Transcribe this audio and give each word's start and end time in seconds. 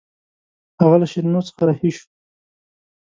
هغه 0.81 0.95
له 1.01 1.07
شیرینو 1.11 1.41
څخه 1.47 1.61
رهي 1.69 1.91
شو. 1.97 2.05